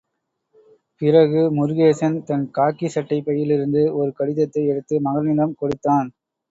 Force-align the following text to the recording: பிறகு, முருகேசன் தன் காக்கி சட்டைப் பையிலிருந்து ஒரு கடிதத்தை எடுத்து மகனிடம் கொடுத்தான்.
பிறகு, 1.01 1.41
முருகேசன் 1.51 2.17
தன் 2.23 2.47
காக்கி 2.57 2.89
சட்டைப் 2.89 3.25
பையிலிருந்து 3.25 3.83
ஒரு 3.95 4.11
கடிதத்தை 4.13 4.65
எடுத்து 4.67 4.97
மகனிடம் 5.01 5.57
கொடுத்தான். 5.57 6.09